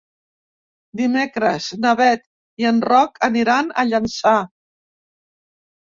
Dimecres 1.01 1.67
na 1.83 1.93
Beth 2.01 2.25
i 2.63 2.69
en 2.71 2.81
Roc 2.93 3.23
aniran 3.31 3.69
a 3.83 3.89
Llançà. 3.91 4.37